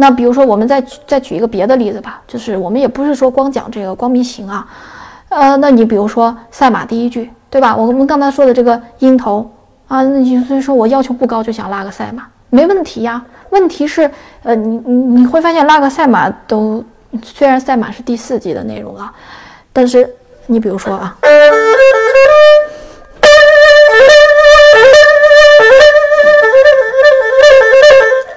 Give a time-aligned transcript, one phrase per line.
[0.00, 4.64] 那比如说，我们再再举一个别的例子吧，就是我们也不是说光讲这个光明行啊，
[5.28, 7.74] 呃，那你比如说赛马第一句，对吧？
[7.74, 9.50] 我们刚才说的这个音头
[9.88, 13.20] 啊，那你所以说我要求不高，就想拉个赛马，没问题呀。
[13.50, 14.08] 问题是，
[14.44, 16.84] 呃，你你你会发现拉个赛马都，
[17.24, 19.12] 虽然赛马是第四季的内容啊，
[19.72, 20.08] 但是
[20.46, 21.16] 你比如说啊。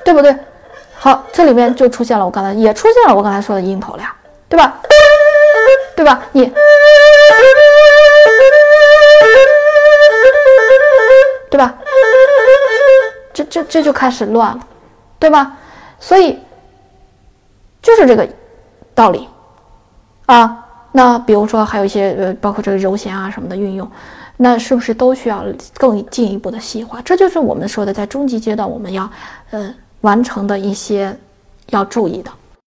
[0.03, 0.35] 对不对？
[1.03, 4.15] 好，这里面就出现了我刚才也出现了我刚才说的音头了呀，
[4.47, 4.79] 对吧？
[5.95, 6.21] 对吧？
[6.31, 6.45] 你，
[11.49, 11.73] 对吧？
[13.33, 14.59] 这这这就开始乱了，
[15.17, 15.57] 对吧？
[15.99, 16.37] 所以
[17.81, 18.29] 就是这个
[18.93, 19.27] 道理
[20.27, 20.63] 啊。
[20.91, 23.89] 那比如说还有一些呃，包括这个柔弦啊什么的运用，
[24.37, 27.01] 那是不是都需要更进一步的细化？
[27.01, 29.09] 这就是我们说的，在中级阶段我们要
[29.49, 29.73] 呃。
[30.01, 31.17] 完成的一些
[31.69, 32.31] 要注意的。